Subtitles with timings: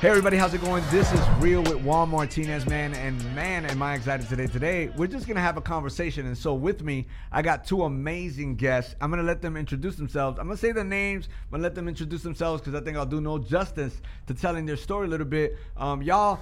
[0.00, 0.82] Hey everybody, how's it going?
[0.90, 4.46] This is Real with Juan Martinez, man, and man, am I excited today.
[4.46, 8.56] Today, we're just gonna have a conversation, and so with me, I got two amazing
[8.56, 8.94] guests.
[9.02, 10.38] I'm gonna let them introduce themselves.
[10.38, 13.04] I'm gonna say their names, I'm gonna let them introduce themselves because I think I'll
[13.04, 15.58] do no justice to telling their story a little bit.
[15.76, 16.38] Um, y'all,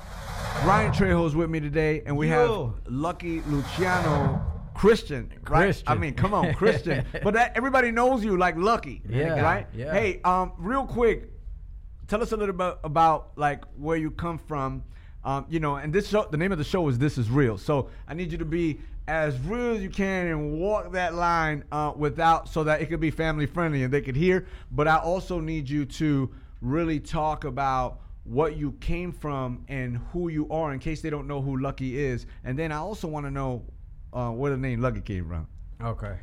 [0.60, 2.74] Bryann Trejo's with me today, and we Yo.
[2.84, 4.40] have Lucky Luciano.
[4.74, 5.64] Christian, right?
[5.64, 5.88] Christian.
[5.88, 7.04] I mean, come on, Christian.
[7.24, 9.66] but that, everybody knows you like Lucky, Yeah, right?
[9.74, 9.92] yeah.
[9.92, 11.32] Hey, um, real quick,
[12.08, 14.82] tell us a little bit about like where you come from.
[15.24, 17.58] Um, you know, and this show, the name of the show is "This Is Real."
[17.58, 21.64] So I need you to be as real as you can and walk that line
[21.72, 24.46] uh, without, so that it could be family friendly and they could hear.
[24.70, 26.30] But I also need you to
[26.60, 31.26] really talk about what you came from and who you are, in case they don't
[31.26, 32.26] know who Lucky is.
[32.44, 33.64] And then I also want to know
[34.12, 35.46] uh, where the name Lucky came from.
[35.82, 36.16] Okay.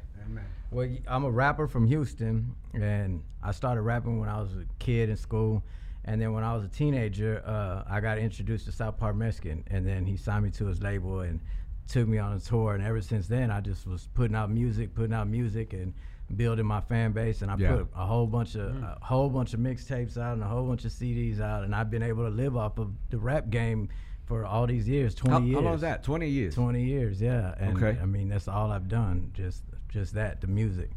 [0.71, 5.09] Well, I'm a rapper from Houston, and I started rapping when I was a kid
[5.09, 5.63] in school.
[6.05, 9.63] And then when I was a teenager, uh, I got introduced to South Park Mexican,
[9.67, 11.39] and then he signed me to his label and
[11.87, 12.75] took me on a tour.
[12.75, 15.93] And ever since then, I just was putting out music, putting out music, and
[16.35, 17.41] building my fan base.
[17.41, 17.75] And I Yeah.
[17.77, 20.85] put a whole bunch of a whole bunch of mixtapes out and a whole bunch
[20.85, 23.89] of CDs out, and I've been able to live off of the rap game
[24.25, 25.55] for all these years, 20 How, years.
[25.55, 26.03] how long is that?
[26.03, 26.55] Twenty years.
[26.55, 27.53] 20 years, yeah.
[27.59, 27.99] And Okay.
[28.01, 30.91] I mean, that's all I've done, just just that, the music.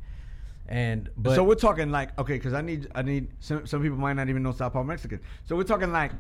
[0.69, 3.97] And but so we're talking like okay, because I need I need some some people
[3.97, 5.21] might not even know South Park Mexican.
[5.45, 6.13] So we're talking like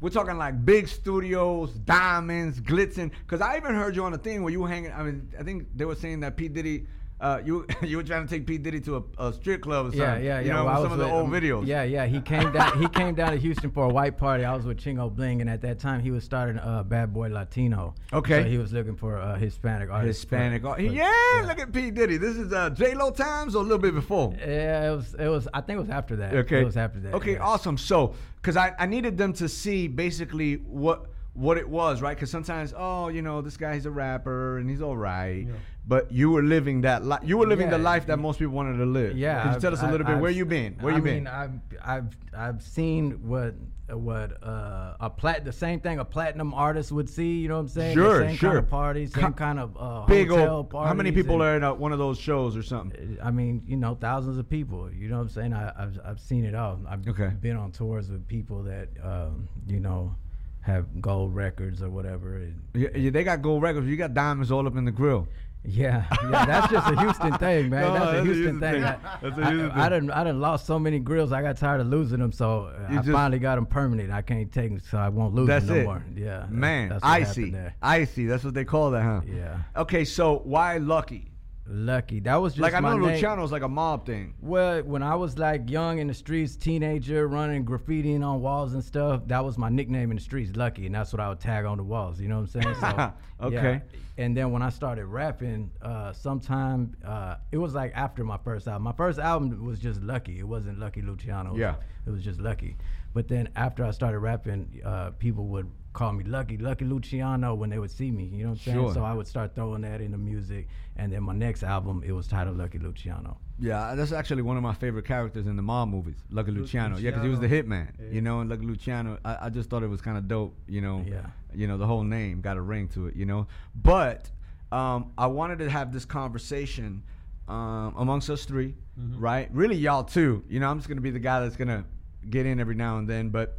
[0.00, 3.10] we're talking like big studios, diamonds, glitzing.
[3.22, 4.92] Because I even heard you on a thing where you were hanging.
[4.92, 6.86] I mean, I think they were saying that P Diddy.
[7.20, 9.88] Uh, you you were trying to take P Diddy to a, a strip club or
[9.90, 10.00] something.
[10.00, 10.40] yeah, yeah, yeah.
[10.40, 11.66] You know, well, some of the with- old videos.
[11.66, 12.06] Yeah, yeah.
[12.06, 12.80] He came down.
[12.80, 14.44] he came down to Houston for a white party.
[14.44, 17.28] I was with Chingo Bling, and at that time he was starting uh, Bad Boy
[17.28, 17.94] Latino.
[18.12, 18.42] Okay.
[18.42, 20.22] So he was looking for a Hispanic artist.
[20.22, 20.62] Hispanic.
[20.62, 22.16] for- for- yeah, look at P Diddy.
[22.16, 24.34] This is uh, J Lo times or a little bit before.
[24.38, 25.14] Yeah, it was.
[25.14, 25.48] It was.
[25.54, 26.34] I think it was after that.
[26.34, 26.60] Okay.
[26.60, 27.14] It was after that.
[27.14, 27.44] Okay, yeah.
[27.44, 27.78] awesome.
[27.78, 32.16] So, because I, I needed them to see basically what what it was, right?
[32.16, 35.46] Because sometimes, oh, you know, this guy he's a rapper and he's all right,
[35.86, 37.20] but you were living that life.
[37.24, 39.16] You were living the life that most people wanted to live.
[39.18, 39.42] Yeah.
[39.42, 40.74] Could you tell us a little bit I've- where you been?
[40.80, 41.26] Where I you mean, been?
[41.26, 41.52] I've
[41.84, 43.54] I've I've seen what
[43.90, 47.40] what uh, a plat the same thing a platinum artist would see.
[47.40, 47.94] You know what I'm saying?
[47.94, 48.48] Sure, the same sure.
[48.50, 50.70] kind of parties, same Co- kind of uh, Big hotel old.
[50.70, 50.88] parties.
[50.88, 53.18] How many people and- are in a, one of those shows or something?
[53.22, 54.90] I mean, you know, thousands of people.
[54.90, 55.52] You know what I'm saying?
[55.52, 56.80] I, I've I've seen it all.
[56.88, 57.28] I've Okay.
[57.42, 60.14] been on tours with people that um, you know
[60.62, 62.36] have gold records or whatever.
[62.38, 63.86] And Yeah, yeah, they got gold records.
[63.86, 65.28] You got diamonds all up in the grill.
[65.66, 67.80] Yeah, yeah, that's just a Houston thing, man.
[67.82, 68.72] No, that's, that's a Houston, Houston thing.
[68.74, 68.84] thing.
[68.84, 70.06] I, That's a I, Houston I, thing.
[70.06, 71.32] done I done lost so many grills.
[71.32, 74.10] I got tired of losing them, so You I just- finally got them permanent.
[74.10, 75.84] I can't take them, so I won't lose That's them no it.
[75.84, 76.04] more.
[76.14, 78.26] Yeah, Man, that's happened icy, icy.
[78.26, 79.20] That's what they call that, huh?
[79.26, 81.30] Yeah, Okay, so why Lucky?
[81.66, 82.20] Lucky.
[82.20, 83.12] That was just like I know name.
[83.14, 84.34] Luciano's like a mob thing.
[84.40, 88.84] Well, when I was like young in the streets, teenager, running graffitiing on walls and
[88.84, 91.64] stuff, that was my nickname in the streets, Lucky, and that's what I would tag
[91.64, 92.20] on the walls.
[92.20, 92.74] You know what I'm saying?
[92.80, 93.12] So,
[93.46, 93.72] Okay.
[93.72, 93.98] yeah.
[94.16, 98.68] And then when I started rapping, uh, sometime uh, it was like after my first
[98.68, 98.82] album.
[98.84, 100.38] My first album was just Lucky.
[100.38, 101.50] It wasn't Lucky Luciano.
[101.50, 101.74] It was- Yeah.
[102.06, 102.76] It was just Lucky.
[103.14, 107.70] But then after I started rapping, uh, people would call me Lucky, Lucky Luciano when
[107.70, 108.24] they would see me.
[108.24, 108.78] You know what I'm saying?
[108.78, 108.94] Sure.
[108.94, 110.68] So I would start throwing that in the music.
[110.96, 113.38] And then my next album, it was titled Lucky Luciano.
[113.58, 116.98] Yeah, that's actually one of my favorite characters in the mob movies, Lucky Luciano.
[116.98, 119.18] Yeah, because he was the hitman, you know, and Lucky Luciano.
[119.24, 121.04] I, I just thought it was kind of dope, you know.
[121.08, 121.26] Yeah.
[121.54, 123.46] You know, the whole name got a ring to it, you know.
[123.74, 124.28] But
[124.72, 127.02] um, I wanted to have this conversation
[127.48, 128.74] um, amongst us 3
[129.16, 129.48] right?
[129.52, 130.44] Really, y'all too.
[130.48, 131.84] You know, I'm just gonna be the guy that's gonna
[132.28, 133.58] get in every now and then, but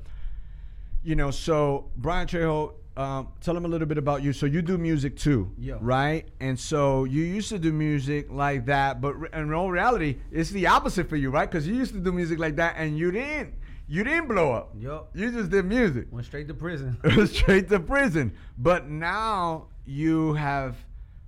[1.05, 4.33] you know, so Bryann Trejo, um, tell him a little bit about you.
[4.33, 5.75] So you do music too, Yeah.
[5.81, 6.27] right?
[6.39, 10.49] And so you used to do music like that, but re- in all reality, it's
[10.49, 11.49] the opposite for you, right?
[11.49, 13.53] Because you used to do music like that, and you didn't,
[13.88, 14.73] you didn't blow up.
[14.79, 15.11] Yup.
[15.13, 16.97] You just did music, Went straight to prison.
[17.27, 18.33] straight to prison.
[18.57, 20.75] But now you have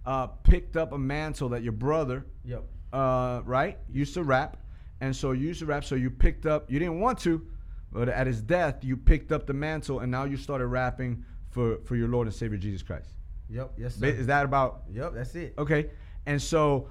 [0.06, 2.64] uh, picked up a mantle that your brother, yep.
[2.94, 4.58] uh, right, used to rap,
[5.02, 5.84] and so you used to rap.
[5.84, 6.72] So you picked up.
[6.72, 7.46] You didn't want to,
[7.92, 11.78] but at his death, you picked up the mantle, and now you started rapping for
[11.86, 13.10] for your Lord and Savior Jesus Christ.
[13.50, 13.74] Yep.
[13.78, 14.08] Yes, sir.
[14.08, 15.14] Is that about Yep.
[15.14, 15.54] That's it.
[15.58, 15.90] okay?
[16.26, 16.90] And so,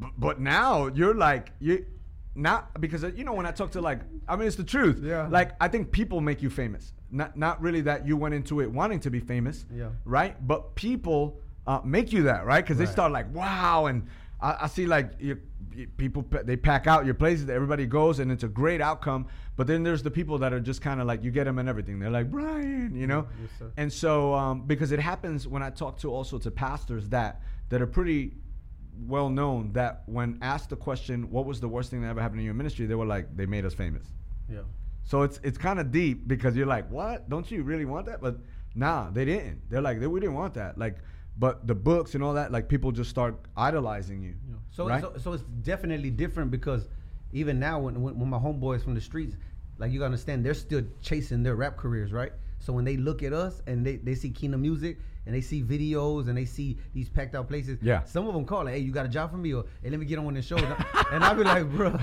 [0.00, 1.84] b- but now you're like you.
[2.36, 5.00] Not because uh, you know when I talk to like I mean it's the truth.
[5.04, 5.28] Yeah.
[5.30, 6.92] Like I think people make you famous.
[7.12, 9.64] Not not really that you went into it wanting to be famous.
[9.72, 9.90] Yeah.
[10.04, 10.34] Right.
[10.44, 14.08] But people uh, make you that right because they start like wow and
[14.44, 15.38] I, I see like you,
[15.74, 19.26] you- people they pack out your places everybody goes and it's a great outcome.
[19.56, 21.68] But then there's the people that are just kind of like you get them and
[21.68, 21.98] everything.
[22.00, 23.22] They're like Bryann, you know.
[23.40, 23.72] Yes, sir.
[23.76, 27.80] And so, um, because it happens when I talk to also to pastors that that
[27.82, 28.22] are pretty
[29.14, 32.40] well known that when asked the question, "What was the worst thing that ever happened
[32.40, 34.06] in your ministry?" they were like, "They made us famous."
[34.48, 34.60] Yeah.
[35.04, 37.28] So it's it's kind of deep because you're like, what?
[37.28, 38.20] Don't you really want that?
[38.20, 38.38] But
[38.74, 39.68] nah, they didn't.
[39.70, 40.78] They're like, they, we didn't want that.
[40.78, 40.96] Like,
[41.36, 44.34] but the books and all that, like people just start idolizing you.
[44.50, 45.02] Know, So, right?
[45.02, 46.88] so so it's definitely different because
[47.32, 49.36] even now when, when when my homeboys from the streets,
[49.78, 52.32] like you gotta understand, they're still chasing their rap careers, right?
[52.60, 55.62] So when they look at us and they, they see Kingdom Music and they see
[55.62, 58.04] videos and they see these packed out places, Yeah.
[58.04, 59.98] Some of them call like, "Hey, you got a job for me?" or "Hey, let
[59.98, 60.62] me get on one of the shows,"
[61.12, 61.98] and I'll be like, "Bro,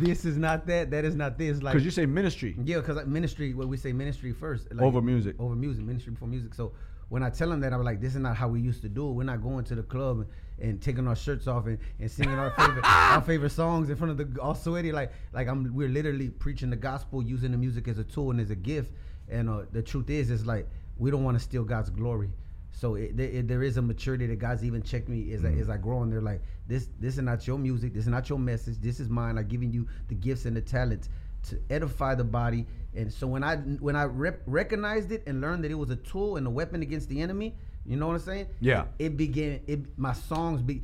[0.00, 0.90] this is not that.
[0.90, 2.54] That is not this." Like, Because you say ministry.
[2.64, 4.72] yeah, because like ministry, what we say ministry first.
[4.72, 5.36] Like, Over music.
[5.40, 6.54] Over music, ministry before music.
[6.54, 6.72] So
[7.08, 9.08] when I tell them that, I'm like, this is not how we used to do
[9.08, 9.12] it.
[9.12, 10.26] We're not going to the club and,
[10.70, 14.18] and taking our shirts off and, and singing our favorite our favorite songs in front
[14.18, 14.92] of the all sweaty.
[14.92, 18.40] Like like I'm we're literally preaching the gospel, using the music as a tool and
[18.40, 18.92] as a gift.
[19.28, 20.68] And uh, the truth is, is like
[20.98, 22.30] we don't want to steal God's glory.
[22.72, 25.52] So it, there, it, there is a maturity that God's even checked me as, I,
[25.52, 28.28] as I grow, and they're like, this this is not your music, this is not
[28.28, 29.38] your message, this is mine.
[29.38, 31.08] I'm giving you the gifts and the talents
[31.44, 32.66] to edify the body.
[32.96, 35.96] And so when I when I rep- recognized it and learned that it was a
[35.96, 37.54] tool and a weapon against the enemy,
[37.84, 38.46] you know what I'm saying?
[38.60, 38.86] Yeah.
[38.98, 39.60] It, began.
[39.66, 40.82] It my songs be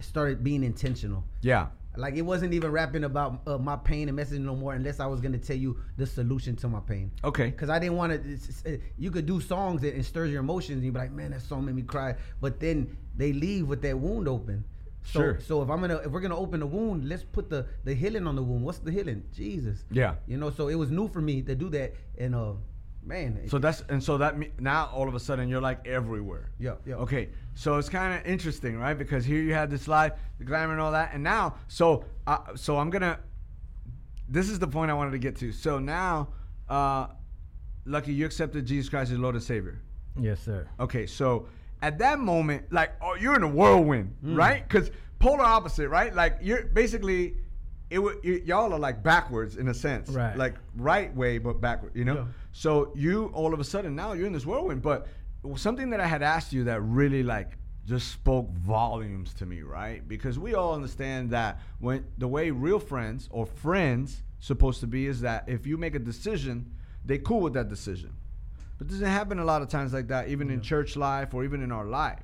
[0.00, 1.24] started being intentional.
[1.42, 1.66] Yeah.
[1.96, 5.06] Like it wasn't even rapping about uh, my pain and messaging no more, unless I
[5.06, 7.10] was gonna tell you the solution to my pain.
[7.24, 7.46] Okay.
[7.46, 8.80] Because I didn't want to.
[8.98, 11.40] You could do songs that and stirs your emotions, and you be like, "Man, that
[11.40, 14.64] song made me cry." But then they leave with that wound open.
[15.06, 15.40] So, Sure.
[15.40, 18.26] so if I'm gonna, if we're gonna open the wound, let's put the the healing
[18.26, 18.62] on the wound.
[18.64, 19.22] What's the healing?
[19.32, 19.84] Jesus.
[19.90, 20.14] Yeah.
[20.26, 22.54] You know, so it was new for me to do that, and uh,
[23.04, 23.48] man.
[23.48, 26.50] So that's and so that me, now all of a sudden you're like everywhere.
[26.58, 26.96] Yeah, yeah.
[26.96, 28.98] Okay, so it's kind of interesting, right?
[28.98, 32.38] Because here you had this life, the glamour and all that, and now, so uh,
[32.56, 33.20] so I'm gonna.
[34.28, 35.52] This is the point I wanted to get to.
[35.52, 36.28] So now,
[36.68, 37.06] uh,
[37.84, 39.80] Lucky, you accepted Jesus Christ as Lord and Savior.
[40.18, 40.66] Yes, sir.
[40.80, 41.46] Okay, so
[41.82, 44.36] at that moment, like, oh, you're in a whirlwind, mm.
[44.36, 44.66] right?
[44.66, 46.14] Because polar opposite, right?
[46.14, 47.36] Like, you're basically,
[47.90, 50.36] it would y'all are like backwards in a sense, Right.
[50.36, 52.14] Like right way, but backward, you know.
[52.14, 52.24] Yeah.
[52.52, 54.82] So you all of a sudden now you're in this whirlwind.
[54.82, 55.06] But
[55.56, 60.06] something that I had asked you that really like just spoke volumes to me, right?
[60.08, 65.06] Because we all understand that when the way real friends or friends supposed to be
[65.06, 66.72] is that if you make a decision,
[67.04, 68.12] they cool with that decision.
[68.78, 71.62] But doesn't happen a lot of times like that, even in church life or even
[71.62, 72.22] in our life.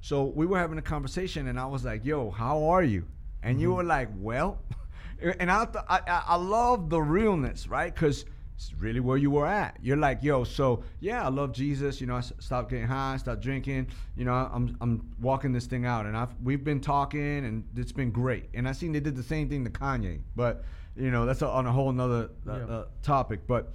[0.00, 3.04] So we were having a conversation, and I was like, "Yo, how are you?"
[3.42, 4.58] And you were like, "Well,"
[5.40, 7.92] and I, th- I I love the realness, right?
[7.92, 8.24] Because
[8.54, 9.76] it's really where you were at.
[9.82, 12.00] You're like, "Yo, so yeah, I love Jesus.
[12.00, 13.88] You know, I s- stopped getting high, stopped drinking.
[14.16, 17.92] You know, I'm I'm walking this thing out, and I've we've been talking, and it's
[17.92, 18.48] been great.
[18.54, 20.64] And I seen they did the same thing to Kanye, but
[20.96, 22.64] you know, that's a, on a whole nother uh, Yeah.
[22.66, 23.72] uh, topic, but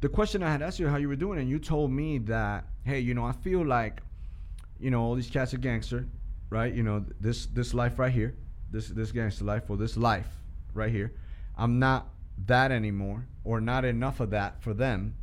[0.00, 2.64] the question I had asked you how you were doing, and you told me that,
[2.84, 4.00] hey, you know, I feel like,
[4.78, 6.06] you know, all these cats are gangster,
[6.48, 6.72] right?
[6.72, 8.34] You know, this this life right here,
[8.70, 10.28] this this gangster life or this life
[10.74, 11.12] right here,
[11.56, 12.08] I'm not
[12.46, 15.14] that anymore, or not enough of that for them,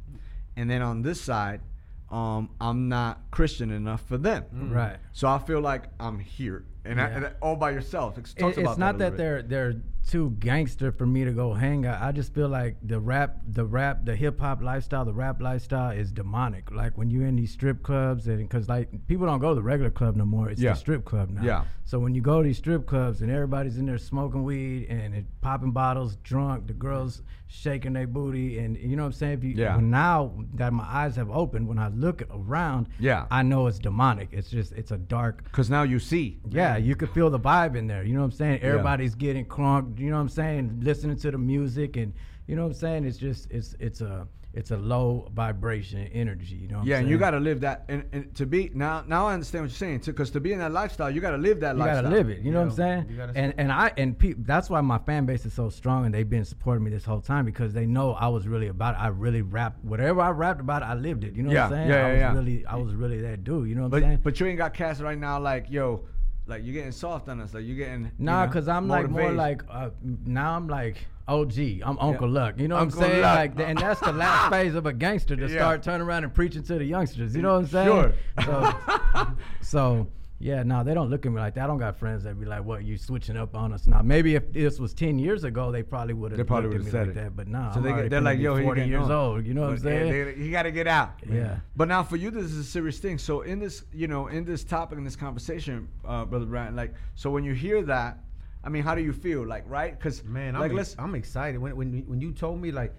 [0.55, 1.61] and then on this side,
[2.09, 4.71] um, I'm not Christian enough for them.
[4.71, 4.97] Right.
[5.11, 7.15] So I feel like I'm here, and, I, Yeah.
[7.17, 8.17] and all by yourself.
[8.17, 9.75] It it's not that, they're they're
[10.07, 12.01] too gangster for me to go hang out.
[12.01, 15.91] I just feel like the rap, the rap, the hip hop lifestyle, the rap lifestyle
[15.91, 16.71] is demonic.
[16.71, 19.61] Like when you're in these strip clubs, and because like people don't go to the
[19.61, 20.49] regular club no more.
[20.49, 20.71] It's Yeah.
[20.73, 21.43] the strip club now.
[21.43, 21.63] Yeah.
[21.83, 25.13] So when you go to these strip clubs and everybody's in there smoking weed and
[25.13, 29.33] it, popping bottles, drunk, the girls shaking their booty, and you know what I'm saying.
[29.39, 29.77] If you, Yeah.
[29.81, 33.25] now that my eyes have opened, when I look around, Yeah.
[33.31, 34.29] I know it's demonic.
[34.31, 36.39] It's just it's a dark Because now you see.
[36.49, 38.03] yeah, you could feel the vibe in there.
[38.03, 38.61] You know what I'm saying?
[38.61, 39.99] Everybody's getting crunk.
[39.99, 40.79] You know what I'm saying?
[40.81, 42.13] Listening to the music and
[42.47, 43.05] you know what I'm saying?
[43.05, 46.55] It's just it's it's a it's a low vibration energy.
[46.55, 46.77] You know?
[46.79, 47.01] What Yeah, I'm saying?
[47.03, 49.03] And you got to live that, and, and to be now.
[49.05, 50.13] Now I understand what you're saying, too.
[50.13, 51.97] Because to be in that lifestyle, you got to live that You lifestyle.
[51.97, 52.41] You gotta live it.
[52.43, 53.19] You know what I'm saying?
[53.35, 56.27] And and I and pe- that's why my fan base is so strong and they've
[56.27, 58.99] been supporting me this whole time because they know I was really about it.
[59.01, 60.81] I really rapped whatever I rapped about.
[60.81, 61.33] I lived it.
[61.33, 61.89] You know Yeah, what I'm saying?
[61.89, 62.33] yeah, I yeah, was yeah.
[62.33, 63.69] really I was really that dude.
[63.69, 64.19] You know what But I'm saying?
[64.23, 65.39] but you ain't got cast right now.
[65.39, 66.05] Like yo,
[66.47, 67.53] like you're getting soft on us.
[67.53, 68.05] Like you're getting.
[68.05, 69.89] you Nah, know, cause I'm like more like uh,
[70.25, 71.57] now I'm like OG.
[71.83, 72.59] I'm Uncle Luck.
[72.59, 73.21] You know Uncle what I'm saying?
[73.21, 73.35] Luck.
[73.57, 75.57] Like, and that's the last phase of a gangster to Yeah.
[75.57, 77.35] start turning around and preaching to the youngsters.
[77.35, 77.87] You know what I'm saying?
[77.87, 78.13] Sure.
[78.45, 79.27] So,
[79.61, 80.07] so
[80.39, 81.63] yeah, no, they don't look at me like that.
[81.63, 84.35] I don't got friends that be like, "What you switching up on us now?" Maybe
[84.35, 87.09] if this was ten years ago, they probably would have They probably would've said like
[87.09, 87.15] it.
[87.15, 87.35] that.
[87.35, 89.11] But nah, So I'm they get, they're like, be yo, he 40 years on.
[89.11, 89.45] old.
[89.45, 90.11] You know what I'm saying?
[90.37, 91.13] they- you got to get out.
[91.27, 91.59] Yeah.
[91.75, 93.17] But now for you, this is a serious thing.
[93.17, 96.93] So in this, you know, in this topic, in this conversation, uh, brother Bryann, like,
[97.15, 98.19] so when you hear that,
[98.63, 99.45] I mean, how do you feel?
[99.45, 99.97] Like, right?
[99.97, 100.91] Because Man, like, I'm, let's.
[100.93, 102.93] ex- I'm excited when when when you told me like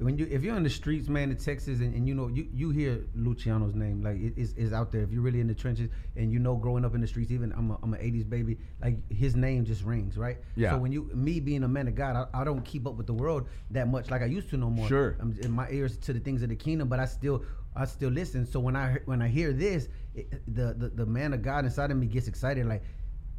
[0.00, 2.48] when you if you're in the streets, man, in Texas, and, and you know you,
[2.52, 5.02] you hear Luciano's name, like it is is out there.
[5.02, 7.52] If you're really in the trenches, and you know, growing up in the streets, even
[7.52, 10.38] I'm a, I'm an '80s baby, like his name just rings, right?
[10.56, 10.70] Yeah.
[10.70, 13.06] So when you me being a man of God, I, I don't keep up with
[13.06, 14.88] the world that much like I used to no more.
[14.88, 15.16] Sure.
[15.20, 17.44] I'm in my ears to the things of the kingdom, but I still
[17.76, 18.46] I still listen.
[18.46, 21.90] So when I when I hear this, it, the, the the man of God inside
[21.90, 22.64] of me gets excited.
[22.66, 22.82] Like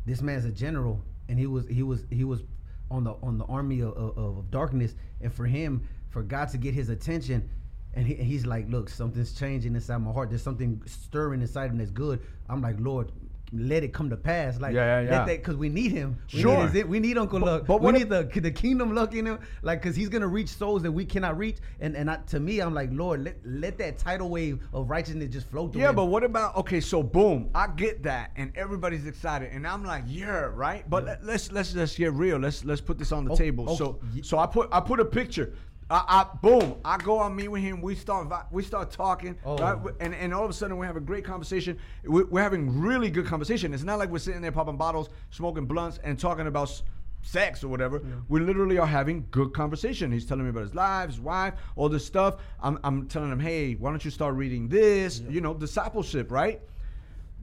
[0.06, 2.44] this man's a general, and he was he was he was
[2.92, 6.58] on the on the army of, of, of darkness, and for him, for God to
[6.58, 7.50] get his attention.
[7.94, 10.30] And, he, he's like, look, something's changing inside my heart.
[10.30, 12.22] There's something stirring inside him that's good.
[12.48, 13.12] I'm like, Lord,
[13.54, 14.62] let it come to pass.
[14.62, 15.18] Like, Yeah, yeah, yeah.
[15.18, 16.16] let that because we need him.
[16.32, 16.64] We Sure.
[16.64, 17.66] need his, we need Uncle But- Luck.
[17.68, 19.40] but we need the the kingdom luck in him.
[19.62, 21.58] Like, cause he's gonna reach souls that we cannot reach.
[21.82, 25.28] And and I, to me, I'm like, Lord, let let that tidal wave of righteousness
[25.34, 25.82] just flow through.
[25.82, 25.96] Yeah, him.
[25.96, 26.80] but what about okay?
[26.80, 30.90] So boom, I get that, and everybody's excited, and I'm like, yeah, right.
[30.90, 32.38] But let, let's let's just get real.
[32.38, 33.66] Let's let's put this on the table.
[33.66, 33.76] okay.
[33.76, 35.54] So so I put I put a picture.
[35.92, 37.82] I, I boom, I go on meet with him.
[37.82, 39.58] We start we start talking, Oh.
[39.58, 39.78] right?
[40.00, 41.78] And and all of a sudden we have a great conversation.
[42.06, 43.74] We- We're having really good conversation.
[43.74, 46.82] It's not like we're sitting there popping bottles, smoking blunts, and talking about.
[47.24, 50.12] Sex or whatever, we literally are having good conversation.
[50.12, 52.38] He's telling me about his life, his wife, all this stuff.
[52.60, 55.20] I'm, I'm telling him, hey, why don't you start reading this?
[55.30, 56.62] You know, discipleship, right?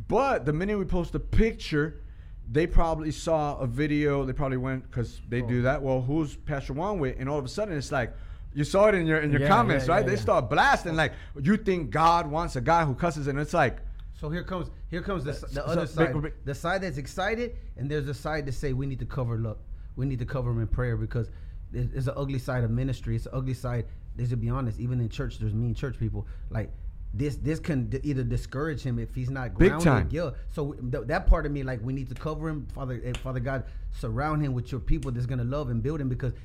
[0.08, 2.00] But the minute we post a picture,
[2.50, 4.24] they probably saw a video.
[4.24, 5.62] They probably went because they do oh.
[5.62, 5.80] that.
[5.80, 7.14] Well, who's Pastor Juan with?
[7.20, 8.12] And all of a sudden, it's like
[8.54, 10.00] you saw it in your in your Yeah, comments, yeah, right?
[10.00, 10.20] yeah, they yeah.
[10.20, 13.78] start blasting like you think God wants a guy who cusses, and it's like
[14.14, 16.98] So here comes here comes the, So- the other big- side, big- the side that's
[16.98, 19.58] excited, and there's a side that say we need to cover luck.
[19.96, 21.30] We need to cover him in prayer because
[21.72, 23.16] there's, there's an ugly side of ministry.
[23.16, 23.86] It's an ugly side.
[24.16, 26.70] There's to be honest, even in church, there's mean church people like.
[27.14, 29.58] This this can d- either discourage him if he's not grounded.
[29.78, 29.84] Big grounded.
[29.86, 30.08] time.
[30.12, 30.30] Yeah.
[30.50, 33.00] So th- that part of me, like, we need to cover him, Father.
[33.02, 36.34] eh, Father God, surround him with your people that's gonna love and build him because
[36.34, 36.38] y-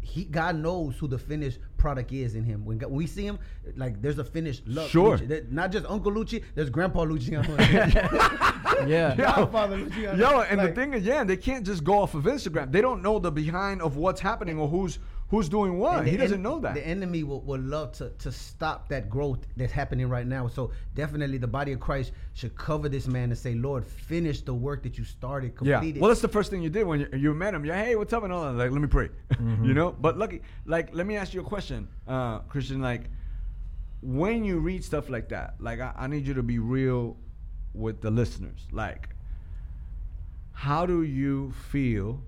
[0.00, 2.64] he God knows who the finished product is in him.
[2.64, 3.38] When, God, when we see him,
[3.76, 4.88] like, there's a finished love.
[4.88, 5.18] Sure.
[5.50, 6.42] Not just Uncle Lucci.
[6.54, 7.54] There's Grandpa Luciano.
[8.86, 9.14] Yeah.
[9.16, 10.18] Godfather Luciano.
[10.18, 12.70] Yo, and Like- the thing is, yeah, they can't just go off of Instagram.
[12.72, 16.04] They don't know the behind of what's happening or who's who's doing what.
[16.04, 16.74] The He doesn't en- know that.
[16.74, 20.46] The enemy will, will love to, to stop that growth that's happening right now.
[20.48, 24.54] So definitely the body of Christ should cover this man and say, Lord, finish the
[24.54, 25.82] work that you started, Yeah.
[25.82, 25.98] it.
[25.98, 27.64] Well, that's the first thing you did when you, you met him.
[27.64, 27.82] Yeah.
[27.84, 28.22] Hey, what's up?
[28.24, 28.52] And all that.
[28.52, 29.08] Like, let me pray.
[29.40, 29.90] you know.
[29.92, 32.80] But lucky, like, let me ask you a question, uh, Christian.
[32.80, 33.10] Like,
[34.02, 37.16] when you read stuff like that, like, I, I need you to be real
[37.74, 38.66] with the listeners.
[38.70, 39.08] Like,
[40.52, 42.22] how do you feel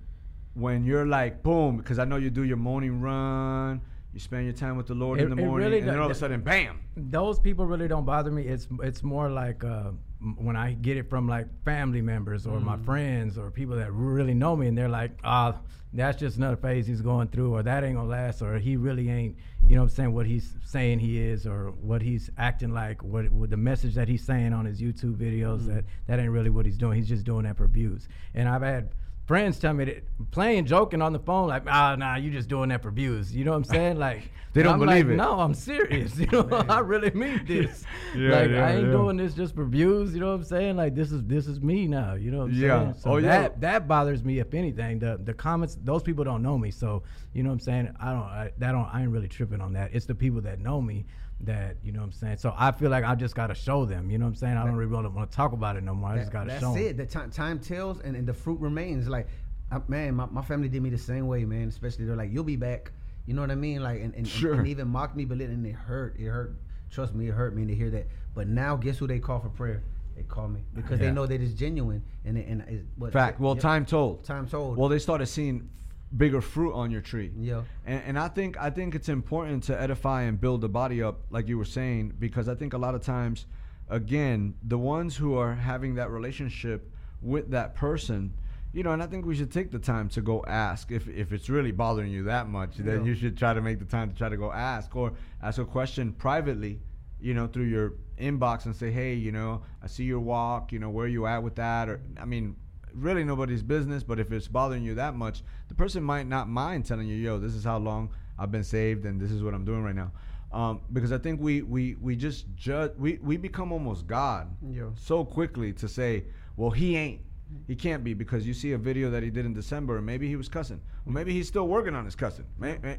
[0.54, 1.76] when you're like, boom?
[1.76, 3.80] Because I know you do your morning run.
[4.12, 6.06] You spend your time with the Lord It- in the morning, really and then all
[6.06, 6.80] of a sudden, bam.
[6.96, 8.42] those people really don't bother me.
[8.44, 9.90] It's it's more like uh,
[10.36, 14.34] when I get it from like family members or my friends or people that really
[14.34, 15.60] know me, and they're like, "Ah,
[15.92, 19.08] that's just another phase he's going through, or that ain't gonna last, or he really
[19.10, 19.36] ain't,
[19.68, 23.02] you know, what I'm saying what he's saying he is, or what he's acting like,
[23.04, 26.50] what, what the message that he's saying on his YouTube videos that that ain't really
[26.50, 26.96] what he's doing.
[26.96, 28.08] He's just doing that for views.
[28.34, 28.88] And I've had
[29.28, 32.70] friends tell me that playing joking on the phone like ah nah you just doing
[32.70, 33.35] that for views.
[33.37, 33.99] You know what i'm saying?
[34.08, 35.16] Like They don't I'm believe like, it.
[35.16, 36.16] no i'm serious.
[36.23, 37.85] You know i really mean this.
[38.16, 38.92] Yeah, like yeah, i ain't yeah.
[38.92, 40.76] doing this just for views you know what i'm saying?
[40.76, 42.80] Like this is this is me now you know what i'm Yeah.
[42.80, 42.94] saying?
[43.00, 43.28] So Oh, yeah.
[43.42, 44.99] that that bothers me if anything.
[44.99, 47.02] The the comments those people don't know me so
[47.35, 47.94] you know what i'm saying?
[48.00, 49.90] I don't I, that don't i ain't really tripping on that.
[49.92, 51.04] It's the people that know me
[51.40, 54.11] that you know what i'm saying so i feel like i just gotta show them
[54.11, 56.11] you know what i'm saying i don't really want to talk about it no more
[56.11, 56.78] i just gotta that's show 'em.
[56.83, 56.97] it.
[56.97, 59.09] The time time tells, and, and the fruit remains.
[59.09, 59.28] Like,
[59.71, 61.68] I, man, my, my family did me the same way, man.
[61.68, 62.90] Especially they're like, "You'll be back."
[63.26, 63.83] You know what I mean?
[63.83, 64.54] Like, and and, Sure.
[64.54, 66.16] and, even mocked me, but it, and it hurt.
[66.18, 66.57] It hurt.
[66.90, 68.07] Trust me, it hurt me to hear that.
[68.35, 69.83] But now, guess who they call for prayer?
[70.16, 71.07] They call me because Yeah.
[71.07, 73.38] they know that it's genuine and and it's what Fact.
[73.38, 74.25] Well, time told.
[74.25, 74.76] Time told.
[74.76, 75.68] Well, they started seeing
[76.16, 77.32] bigger fruit on your tree.
[77.38, 77.62] Yeah.
[77.86, 81.20] And, and I think I think it's important to edify and build the body up,
[81.30, 83.46] like you were saying, because I think a lot of times,
[83.88, 88.32] again, the ones who are having that relationship with that person,
[88.72, 91.32] you know, and I think we should take the time to go ask if if
[91.32, 94.16] it's really bothering you that much, then you should try to make the time to
[94.16, 95.12] try to go ask or
[95.42, 96.80] ask a question privately.
[97.20, 100.70] You know, through your inbox and say, hey, you know, I see your walk.
[100.70, 101.88] You know, where you at with that?
[101.88, 102.54] Or I mean,
[102.95, 104.02] really nobody's business.
[104.02, 107.38] But if it's bothering you that much, the person might not mind telling you, "Yo,
[107.38, 110.12] this is how long I've been saved, and this is what I'm doing right now."
[110.52, 112.92] Um, because I think we we we just judge.
[112.99, 114.90] We we become almost God Yeah.
[114.95, 116.25] so quickly to say,
[116.57, 117.21] "Well, he ain't."
[117.66, 120.28] He can't be because you see a video that he did in December, and maybe
[120.28, 122.45] he was cussing, or maybe he's still working on his cussing.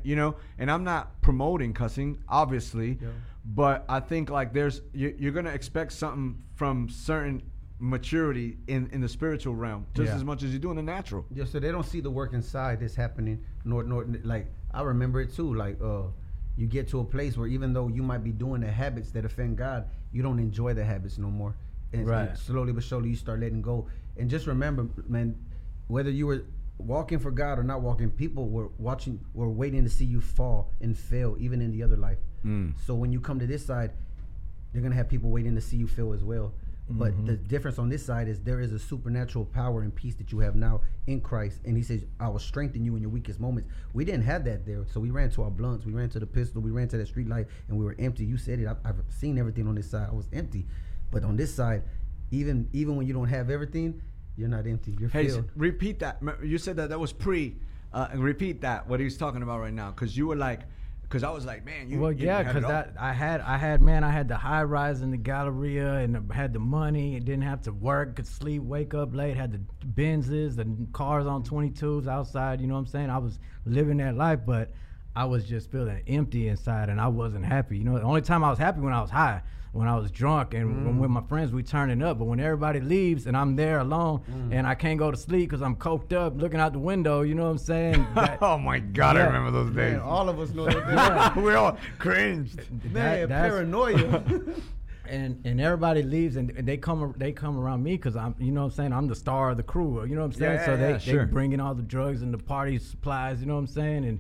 [0.04, 3.10] You know, and I'm not promoting cussing, obviously, Yeah.
[3.46, 7.44] but I think like there's you're gonna expect something from certain
[7.80, 10.16] maturity in in the spiritual realm just Yeah.
[10.16, 11.26] as much as you do in the natural.
[11.34, 13.40] Yeah, so they don't see the work inside that's happening.
[13.64, 15.54] Nor, nor like I remember it too.
[15.54, 16.04] Like, uh,
[16.58, 19.24] you get to a place where even though you might be doing the habits that
[19.26, 21.56] offend God, you don't enjoy the habits no more.
[21.94, 22.38] And, and Right.
[22.38, 23.88] slowly but surely you start letting go.
[24.18, 25.36] And just remember, man,
[25.88, 26.44] whether you were
[26.78, 30.72] walking for God or not walking, people were watching, were waiting to see you fall
[30.82, 32.20] and fail, even in the other life.
[32.46, 32.74] Mm.
[32.86, 33.92] So when you come to this side,
[34.74, 36.54] you're gonna have people waiting to see you fail as well.
[36.92, 37.26] But Mm-hmm.
[37.28, 40.40] the difference on this side is there is a supernatural power and peace that you
[40.40, 41.60] have now in Christ.
[41.64, 43.70] And he says, I will strengthen you in your weakest moments.
[43.94, 44.84] We didn't have that there.
[44.92, 47.08] So we ran to our blunts, we ran to the pistol, we ran to that
[47.08, 48.26] street light, and we were empty.
[48.26, 48.68] You said it.
[48.68, 50.08] I've, I've seen everything on this side.
[50.12, 50.66] I was empty.
[51.12, 51.84] But on this side,
[52.32, 54.02] even even when you don't have everything,
[54.36, 54.96] you're not empty.
[55.00, 55.50] You're Hey, filled.
[55.56, 56.22] repeat that.
[56.44, 57.56] You said that that was pre.
[57.94, 58.88] Uh, repeat that.
[58.88, 60.62] What he's talking about right now, because you were like,
[61.10, 62.00] because I was like, man, you.
[62.00, 65.02] well, you yeah, because that I had, I had, man, I had the high rise
[65.02, 68.94] in the Galleria, and had the money, and didn't have to work, could sleep, wake
[68.94, 72.62] up late, had the Benzes, the cars on 22s outside.
[72.62, 73.10] You know what I'm saying?
[73.10, 74.72] I was living that life, but
[75.16, 77.78] I was just feeling empty inside, and I wasn't happy.
[77.78, 79.42] You know, the only time I was happy when I was high.
[79.72, 81.00] When I was drunk and when mm.
[81.00, 84.52] with my friends we turning up, but when everybody leaves and I'm there alone mm.
[84.52, 87.36] and I can't go to sleep because I'm coked up, looking out the window, you
[87.36, 88.08] know what I'm saying?
[88.16, 89.94] That- oh my God, I remember those days.
[89.94, 91.36] Man, all of us know that.
[91.38, 92.60] we all cringed.
[92.92, 94.24] Man, that- paranoia.
[95.10, 98.52] and and everybody leaves and, and they come they come around me because I'm you
[98.52, 100.54] know what I'm saying I'm the star of the crew you know what I'm saying
[100.54, 101.26] Yeah, so yeah, they yeah, sure.
[101.26, 104.06] they bring in all the drugs and the party supplies you know what I'm saying
[104.06, 104.20] and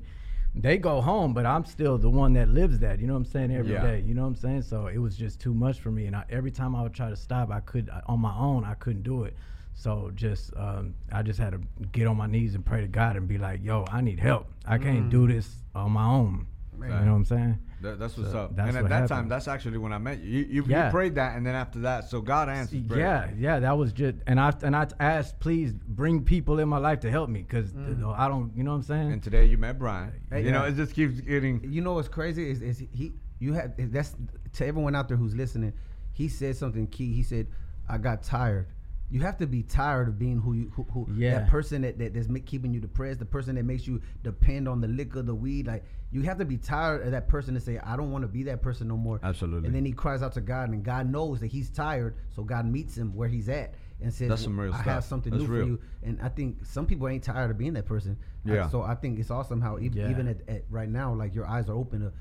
[0.56, 3.25] they go home but I'm still the one that lives that you know what I'm
[3.25, 4.00] saying every day.
[4.00, 4.06] Yeah.
[4.08, 6.25] you know what I'm saying so it was just too much for me and I,
[6.29, 9.24] every time I would try to stop I could on my own I couldn't do
[9.24, 9.36] it
[9.75, 13.15] so just um, I just had to get on my knees and pray to God
[13.15, 16.48] and be like yo I need help I can't do this on my own
[16.81, 18.55] you know what I'm saying That, that's what's So up.
[18.55, 20.39] that's and at what that time, that's actually when I met you.
[20.39, 20.86] You, you, Yeah.
[20.86, 22.89] you prayed that, and then after that, so God answered.
[22.89, 23.00] prayer.
[23.00, 26.77] Yeah, yeah, that was just, and I and I asked, please bring people in my
[26.77, 28.17] life to help me, cause mm.
[28.17, 29.12] I don't, you know what I'm saying?
[29.13, 30.12] And today you met Bryann.
[30.29, 31.62] Hey, you know, it just keeps getting.
[31.71, 34.15] you know what's crazy is, is he you had that's
[34.53, 35.71] to everyone out there who's listening
[36.12, 37.48] he said something key he said
[37.88, 38.67] i got tired
[39.12, 41.39] you have to be tired of being who you who, who Yeah.
[41.39, 44.81] that person that, that that's keeping you depressed the person that makes you depend on
[44.81, 47.79] the liquor the weed like you have to be tired of that person to say
[47.79, 49.68] i don't want to be that person no more Absolutely.
[49.68, 52.66] and then he cries out to god and god knows that he's tired so god
[52.66, 55.50] meets him where he's at and says That's some real i have something That's new
[55.50, 55.64] real.
[55.64, 58.70] for you and i think some people ain't tired of being that person I- Yeah.
[58.70, 60.10] so i think it's awesome how e- Yeah.
[60.10, 62.14] even at, at right now like your eyes are open to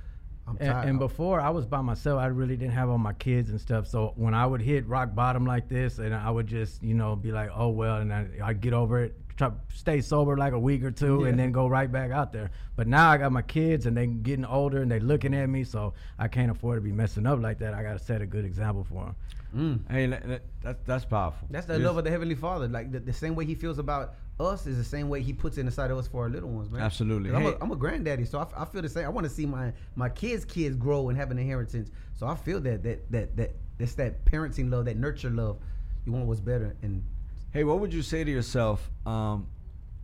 [0.61, 0.89] And, tired.
[0.89, 3.87] and before I was by myself, I really didn't have all my kids and stuff.
[3.87, 7.17] So when I would hit rock bottom like this, and I would just, you know,
[7.17, 10.59] be like, oh well, and I I get over it, try stay sober like a
[10.59, 12.51] week or two, and then go right back out there.
[12.77, 15.65] But now I got my kids, and they getting older, and they looking at me,
[15.65, 17.75] so I can't afford to be messing up like that.
[17.75, 19.17] I got to set a good example for them.
[19.57, 19.91] Mm.
[19.91, 21.49] Hey, that, that, that's that's powerful.
[21.51, 21.85] That's the Yes.
[21.87, 22.69] love of the Heavenly Father.
[22.69, 25.59] Like the, the same way He feels about us is the same way He puts
[25.59, 26.81] it inside of us for our little ones, man.
[26.83, 27.31] Absolutely.
[27.35, 27.49] I'm, Hey.
[27.53, 29.05] a, I'm a granddaddy, so I, f- I feel the same.
[29.05, 31.91] I want to see my my kids' kids grow and have an inheritance.
[32.15, 35.59] So I feel that that that that that's that parenting love, that nurture love.
[36.05, 37.03] You want what's better, and
[37.51, 39.47] Hey, what would you say to yourself, um,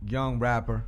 [0.07, 0.85] young rapper?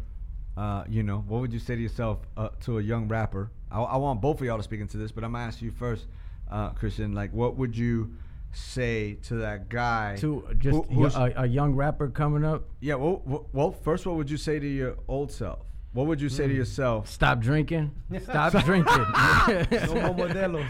[0.57, 3.51] Uh, you know, what would you say to yourself uh, to a young rapper?
[3.71, 5.71] I, I want both of y'all to speak into this, but I'm gonna ask you
[5.71, 6.07] first,
[6.49, 7.13] uh, Christian.
[7.13, 8.13] Like, what would you
[8.57, 10.15] say to that guy?
[10.19, 12.95] To just who- a, a young rapper coming up, yeah.
[12.95, 15.59] Well, well, first, what would you say to your old self?
[15.93, 16.57] What would you say to mm.
[16.57, 17.09] yourself?
[17.09, 17.91] stop drinking,
[18.21, 20.69] stop drinking, no more modelos.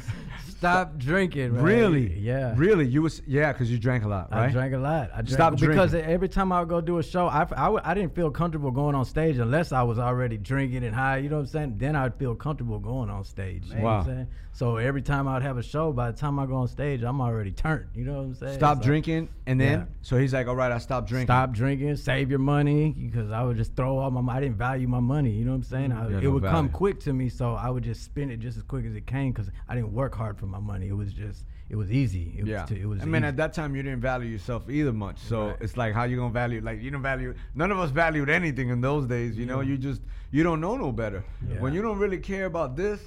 [0.58, 1.54] Stop drinking.
[1.54, 1.64] man.
[1.64, 2.20] Really?
[2.20, 2.54] Yeah.
[2.58, 2.86] Really?
[2.88, 4.50] You was yeah, because you drank a lot, right?
[4.50, 5.10] I drank a lot.
[5.14, 6.12] I drank Stop because drinking.
[6.12, 8.96] every time I would go do a show, I, I, I didn't feel comfortable going
[8.96, 11.18] on stage unless I was already drinking and high.
[11.18, 11.76] You know what I'm saying?
[11.78, 13.66] Then I'd feel comfortable going on stage.
[13.68, 14.00] You know what Wow.
[14.00, 14.28] I'm saying?
[14.54, 17.22] So every time I'd have a show, by the time I go on stage, I'm
[17.22, 17.86] already turned.
[17.94, 18.56] You know what I'm saying?
[18.56, 19.86] Stop So drinking, and then Yeah.
[20.02, 21.28] so he's like, all right, I stopped drinking.
[21.28, 24.38] Stop drinking, save your money because I would just throw all my money.
[24.38, 25.30] I didn't value my money.
[25.30, 25.92] You know what I'm saying?
[25.92, 28.32] Mm, I, Yeah, it no would come quick to me, so I would just spend
[28.32, 30.88] it just as quick as it came because I didn't work hard for my money.
[30.88, 32.36] It was just, it was easy.
[32.38, 33.28] It Yeah, was, t- it was I mean, easy.
[33.28, 35.20] at that time you didn't value yourself either much.
[35.20, 35.58] So Right.
[35.62, 36.62] it's like, how you gonna value?
[36.62, 37.34] Like you don't value.
[37.56, 39.38] None of us valued anything in those days.
[39.38, 41.24] You know, you just you don't know no better.
[41.48, 41.60] Yeah.
[41.62, 43.00] When you don't really care about this,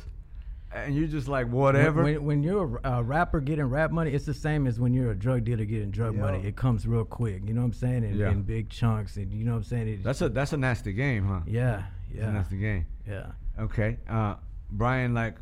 [0.72, 2.04] and you're just like whatever.
[2.04, 5.10] When, when you're a, a rapper getting rap money, it's the same as when you're
[5.10, 6.20] a drug dealer getting drug Yeah.
[6.20, 6.46] money.
[6.46, 7.42] It comes real quick.
[7.44, 8.04] You know what I'm saying?
[8.04, 8.30] In, Yeah.
[8.30, 9.88] in big chunks, and you know what I'm saying?
[9.88, 11.40] It, that's a that's a nasty game, huh?
[11.46, 12.86] yeah, That's a yeah, nasty game.
[13.08, 13.32] yeah.
[13.58, 14.36] Okay, uh,
[14.74, 15.34] Bryann, like,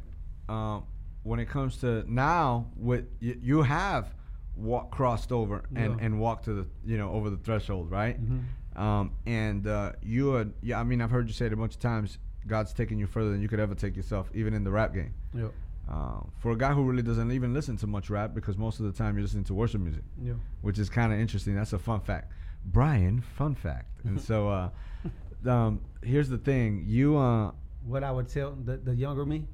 [0.49, 0.85] um,
[1.29, 4.15] when it comes to now, with you, you have
[4.57, 6.05] walk crossed over and Yeah.
[6.07, 8.17] and walked to the you know over the threshold, right?
[8.21, 8.43] Mhm.
[8.81, 11.75] Um, and uh, you are, yeah, I mean, I've heard you say it a bunch
[11.75, 12.19] of times.
[12.47, 15.13] God's taking you further than you could ever take yourself, even in the rap game.
[15.35, 15.49] yeah,
[15.89, 18.87] Uh, for a guy who really doesn't even listen to much rap, because most of
[18.87, 20.35] the time you're listening to worship music, yeah.
[20.63, 21.55] which is kind of interesting.
[21.57, 22.33] That's a fun fact.
[22.71, 23.89] Bryann, fun fact.
[24.05, 24.71] And so, uh,
[25.47, 27.51] um, here's the thing: you, uh,
[27.85, 29.47] What I would tell the, the younger me,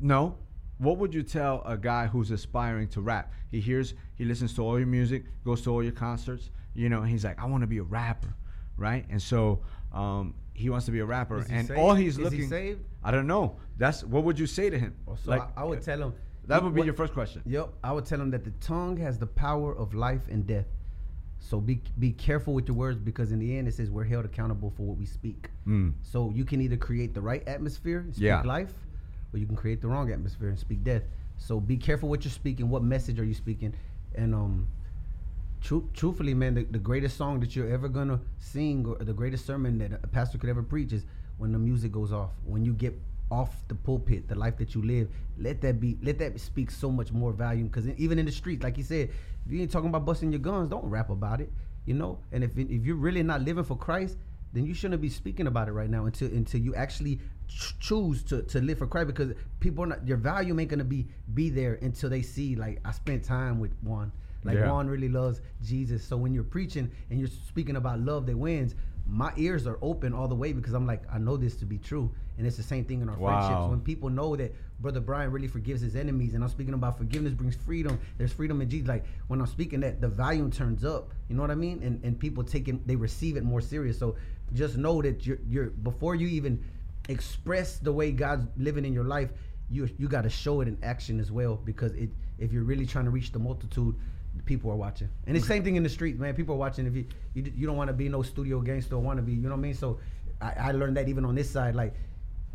[0.00, 0.36] no.
[0.78, 3.32] What would you tell a guy who's aspiring to rap?
[3.50, 7.02] He hears, he listens to all your music, goes to all your concerts, you know,
[7.02, 8.32] and he's like, I want to be a rapper,
[8.76, 9.04] right?
[9.10, 9.60] And so
[9.92, 11.78] um, he wants to be a rapper, and saved?
[11.78, 12.48] all he's Is he looking.
[12.48, 12.84] saved?
[13.02, 13.56] I don't know.
[13.76, 14.94] That's what would you say to him?
[15.24, 16.14] So I, I would tell him
[16.46, 17.42] that would be what- your first question.
[17.46, 20.66] Yep, I would tell him that the tongue has the power of life and death.
[21.40, 24.24] So be be careful with your words because in the end it says we're held
[24.24, 25.50] accountable for what we speak.
[25.68, 25.94] Mm.
[26.02, 28.42] So you can either create the right atmosphere speak Yeah.
[28.42, 28.72] life,
[29.32, 31.02] or you can create the wrong atmosphere and speak death.
[31.36, 32.68] So be careful what you're speaking.
[32.68, 33.74] What message are you speaking?
[34.14, 34.66] And um,
[35.60, 39.46] tru- truthfully, man, the, the greatest song that you're ever gonna sing or the greatest
[39.46, 41.04] sermon that a pastor could ever preach is
[41.36, 42.30] when the music goes off.
[42.44, 42.98] When you get
[43.30, 46.90] off the pulpit, the life that you live, let that be, let that speak so
[46.90, 47.68] much more volume.
[47.68, 49.10] Because even in the streets, like you said,
[49.46, 51.52] if you ain't talking about busting your guns, don't rap about it.
[51.86, 54.18] You know, and if if you're really not living for Christ,
[54.52, 58.42] then you shouldn't be speaking about it right now until until you actually choose to,
[58.42, 61.74] to live for Christ because people are not your value ain't gonna be be there
[61.82, 64.12] until they see like I spent time with one.
[64.44, 64.70] Like Yeah.
[64.70, 66.04] Juan really loves Jesus.
[66.04, 68.74] So when you're preaching and you're speaking about love that wins
[69.10, 71.78] my ears are open all the way because I'm like I know this to be
[71.78, 72.10] true.
[72.36, 73.40] And it's the same thing in our Wow.
[73.40, 76.98] friendships when people know that brother Bryann really forgives his enemies and I'm speaking about
[76.98, 78.86] forgiveness brings freedom there's freedom in Jesus.
[78.86, 81.10] Like when I'm speaking that the volume turns up.
[81.30, 81.82] You know what I mean?
[81.82, 83.98] And and people take it they receive it more serious.
[83.98, 84.16] So
[84.52, 86.62] just know that you're you're before you even
[87.08, 89.30] express the way God's living in your life
[89.70, 92.86] you you got to show it in action as well because it if you're really
[92.86, 93.94] trying to reach the multitude
[94.44, 96.94] people are watching and the same thing in the streets man people are watching if
[96.94, 99.42] you you, you don't want to be no studio gangster or want to be you
[99.42, 99.98] know what I mean so
[100.40, 101.94] I, I learned that even on this side like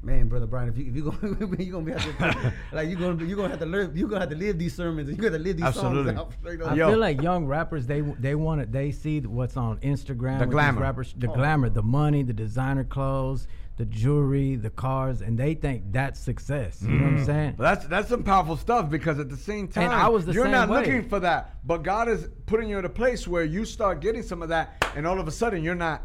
[0.01, 2.95] man brother Bryann if you if you gonna you gonna be out there, like you
[2.95, 5.23] gonna you gonna have to learn you gonna have to live these sermons and you
[5.23, 6.15] got to live these Absolutely.
[6.15, 6.73] songs out straight I.
[6.73, 6.89] Yo.
[6.89, 8.71] feel like young rappers they they want it.
[8.71, 10.39] They see what's on Instagram.
[10.39, 10.81] The glamour.
[10.81, 11.33] rappers, the Oh.
[11.33, 16.81] glamour, the money, the designer clothes, the jewelry, the cars, and they think that's success.
[16.81, 17.25] You know what I'm mm.
[17.25, 17.53] saying?
[17.57, 20.45] But that's that's some powerful stuff because at the same time, I was the you're
[20.45, 20.79] same not way.
[20.79, 24.21] looking for that, but God is putting you in a place where you start getting
[24.21, 26.03] some of that, and all of a sudden you're not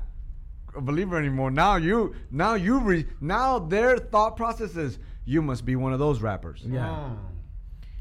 [0.74, 1.50] a believer anymore.
[1.50, 5.98] Now you, now you, re, now their thought process is you must be one of
[5.98, 6.62] those rappers.
[6.64, 6.88] Yeah.
[6.90, 7.18] Oh.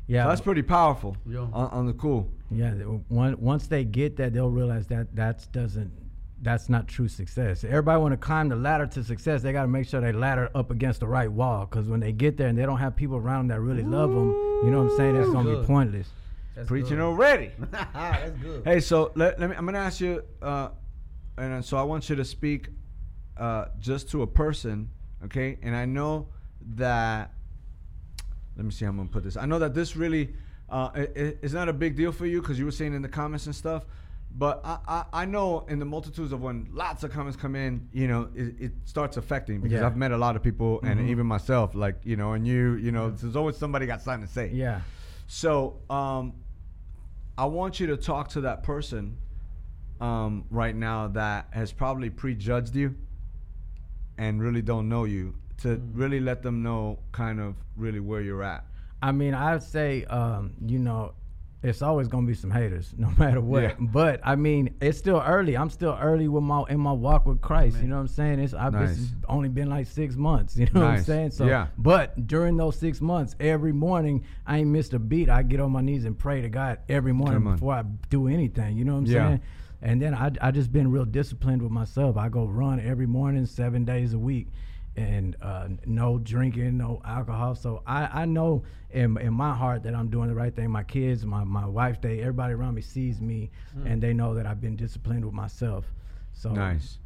[0.07, 1.39] Yeah, So that's pretty powerful Yeah.
[1.51, 2.31] on, on the cool.
[2.49, 5.91] Yeah, th- one, once they get that, they'll realize that that doesn't
[6.41, 7.63] that's not true success.
[7.63, 9.41] Everybody want to climb the ladder to success.
[9.41, 11.65] They got to make sure they ladder up against the right wall.
[11.65, 14.11] Because when they get there and they don't have people around them that really love
[14.11, 14.29] them,
[14.63, 15.15] you know what I'm saying?
[15.15, 16.07] It's That's gonna be pointless.
[16.55, 17.01] That's Preaching good.
[17.01, 17.51] already.
[17.71, 19.55] that's good Hey, so let, let me.
[19.55, 20.69] I'm gonna ask you, uh,
[21.37, 22.69] and uh, so I want you to speak
[23.37, 24.89] uh, just to a person,
[25.25, 25.57] okay?
[25.61, 26.27] And I know
[26.75, 27.31] that.
[28.55, 29.37] Let me see how I'm gonna put this.
[29.37, 30.33] I know that this really
[30.69, 33.01] uh, i i- is not a big deal for you because you were saying in
[33.03, 33.85] the comments and stuff.
[34.37, 37.89] But I, I, I know in the multitudes of when lots of comments come in,
[37.91, 39.87] you know, it, it starts affecting because Yeah.
[39.87, 41.09] I've met a lot of people and Mhm.
[41.09, 44.31] even myself, like you know, and you, you know, there's always somebody got something to
[44.31, 44.51] say.
[44.53, 44.81] Yeah.
[45.25, 46.33] So, um,
[47.37, 49.17] I want you to talk to that person
[49.99, 52.95] um, right now that has probably prejudged you
[54.19, 58.43] and really don't know you to really let them know kind of really where you're
[58.43, 58.63] at.
[59.01, 61.13] I mean, I'd say, um, you know,
[61.67, 63.63] it's always gonna be some haters, no matter what.
[63.63, 63.73] Yeah.
[63.79, 65.55] But I mean, it's still early.
[65.57, 67.77] I'm still early with my in my walk with Christ.
[67.81, 68.39] You know what I'm saying?
[68.39, 69.11] It's I've Nice.
[69.27, 70.55] only been like six months.
[70.57, 71.31] You know what I'm saying?
[71.31, 71.67] So, Yeah.
[71.77, 75.29] but during those six months, every morning I ain't missed a beat.
[75.29, 78.77] I get on my knees and pray to God every morning before I do anything.
[78.77, 79.27] You know what I'm Yeah.
[79.29, 79.41] saying?
[79.81, 82.17] And then I I just been real disciplined with myself.
[82.17, 84.47] I go run every morning, seven days a week
[84.97, 87.53] and uh, no drinking, no alcohol.
[87.55, 90.71] So I, I know in, in my heart that I'm doing the right thing.
[90.71, 93.51] My kids, my, my wife, they everybody around me sees me,
[93.85, 95.85] and they know that I've been disciplined with myself.
[96.33, 96.97] So Nice.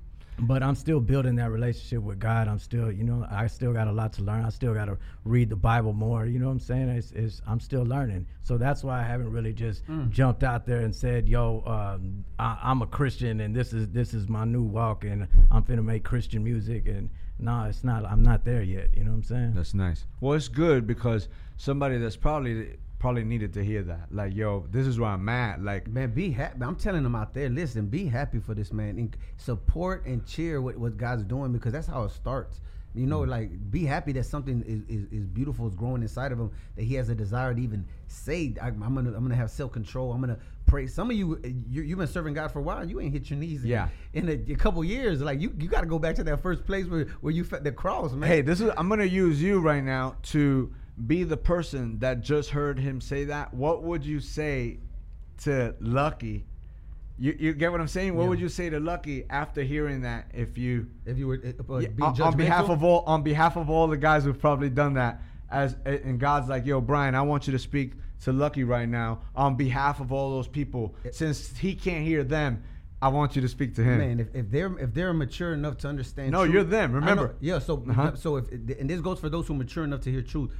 [0.41, 2.47] But I'm still building that relationship with God.
[2.47, 4.43] I'm still, you know, I still got a lot to learn.
[4.43, 6.25] I still got to read the Bible more.
[6.25, 6.89] You know what I'm saying?
[6.89, 8.25] It's, it's I'm still learning.
[8.41, 12.57] So that's why I haven't really just jumped out there and said, "Yo, um, I,
[12.63, 16.03] I'm a Christian, and this is this is my new walk, and I'm finna make
[16.03, 18.05] Christian music." And no, it's not.
[18.05, 18.89] I'm not there yet.
[18.95, 19.53] You know what I'm saying?
[19.53, 20.05] That's nice.
[20.19, 21.27] Well, it's good because
[21.57, 24.09] somebody that's probably probably needed to hear that.
[24.11, 25.61] Like, yo, this is where I'm at.
[25.61, 26.61] Like, Man, be happy.
[26.61, 30.61] I'm telling them out there, listen, be happy for this man and support and cheer
[30.61, 32.61] what, what God's doing because that's how it starts.
[32.93, 33.31] You know, mm-hmm.
[33.31, 36.83] like be happy that something is, is, is beautiful is growing inside of him that
[36.83, 40.11] he has a desire to even say, I, am gonna I'm gonna have self control.
[40.11, 40.87] I'm gonna pray.
[40.87, 42.87] Some of you, eh, you you've been serving God for a while.
[42.87, 43.63] You ain't hit your knees.
[43.63, 43.87] in- Yeah.
[44.13, 46.65] In, a, a couple years, like you you got to go back to that first
[46.65, 48.29] place where where you felt the cross, man.
[48.29, 50.73] hey, this is I'm gonna use you right now to
[51.07, 53.53] be the person that just heard him say that.
[53.53, 54.77] What would you say
[55.43, 56.45] to Lucky?
[57.17, 58.15] You, you get what I'm saying?
[58.15, 58.29] What Yeah.
[58.29, 60.31] would you say to Lucky after hearing that?
[60.33, 63.69] If you if you were uh, Yeah, on, on behalf of all on behalf of
[63.69, 67.45] all the guys who've probably done that as and God's like, yo, Bryann, I want
[67.47, 70.95] you to speak to Lucky right now on behalf of all those people.
[71.11, 72.63] Since he can't hear them,
[73.01, 73.97] I want you to speak to him.
[73.97, 77.35] Man, if, if they're if they're mature enough to understand, No, truth- you're them, remember.
[77.39, 77.59] yeah.
[77.59, 78.15] So Uh-huh.
[78.15, 80.51] so if and this goes for those who are mature enough to hear truth.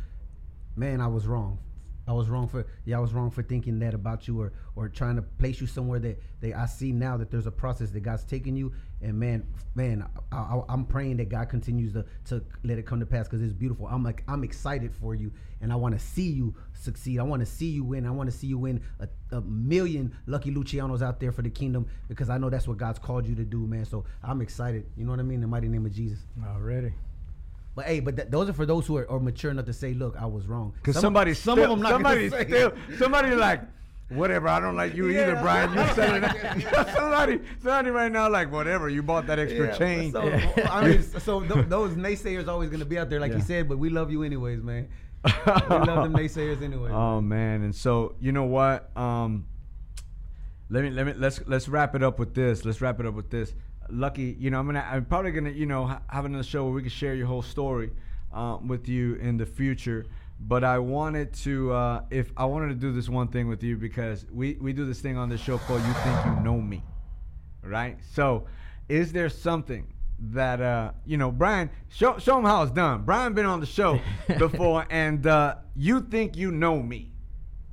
[0.75, 1.59] Man, I was wrong.
[2.07, 2.97] I was wrong for yeah.
[2.97, 5.99] I was wrong for thinking that about you or or trying to place you somewhere
[5.99, 8.73] that that I see now that there's a process that God's taking you.
[9.01, 13.05] And man, man, I, I'm praying that God continues to to let it come to
[13.05, 13.87] pass because it's beautiful.
[13.87, 15.31] I'm like I'm excited for you,
[15.61, 17.19] and I want to see you succeed.
[17.19, 18.05] I want to see you win.
[18.05, 21.51] I want to see you win a, a million Lucky Lucianos out there for the
[21.51, 23.85] kingdom because I know that's what God's called you to do, man.
[23.85, 24.85] So I'm excited.
[24.97, 25.35] You know what I mean?
[25.35, 26.19] In the mighty name of Jesus.
[26.45, 26.93] Already.
[27.75, 29.93] But hey, but th- those are for those who are, are mature enough to say,
[29.93, 32.47] "Look, I was wrong." Because Some- somebody, some still, of them not somebody gonna say
[32.49, 32.97] still, it.
[32.99, 33.61] somebody like,
[34.09, 34.49] whatever.
[34.49, 35.69] I don't like you either, Bryann.
[35.73, 36.93] You selling that.
[36.97, 38.89] somebody, somebody right now like, whatever.
[38.89, 40.11] You bought that extra Yeah, chain.
[40.11, 40.21] So,
[40.69, 43.37] I mean, so th- those naysayers always gonna be out there, like Yeah.
[43.37, 43.69] you said.
[43.69, 44.89] But we love you anyways, man.
[45.23, 46.89] we love them naysayers anyway.
[46.91, 48.89] Oh man, and so you know what?
[48.97, 49.45] Um,
[50.69, 52.65] let me let me let's let's wrap it up with this.
[52.65, 53.53] Let's wrap it up with this.
[53.91, 56.73] Lucky, you know, I'm gonna I'm probably gonna you know ha- have another show where
[56.73, 57.91] we can share your whole story
[58.33, 60.05] um, with you in the future.
[60.39, 63.77] But I wanted to uh, if I wanted to do this one thing with you
[63.77, 66.83] because we we do this thing on this show called You Think You Know Me,
[67.63, 67.99] right?
[68.13, 68.47] So,
[68.89, 69.93] is there something?
[70.23, 73.05] That uh, you know, Bryann, show show him how it's done.
[73.05, 73.99] Bryann been on the show
[74.37, 77.11] before, and uh, you think you know me.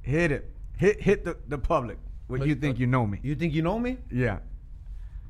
[0.00, 0.50] Hit it.
[0.78, 1.98] Hit hit the, the public.
[2.26, 3.20] What you think you know me?
[3.22, 3.98] You think you know me?
[4.11, 4.38] Yeah.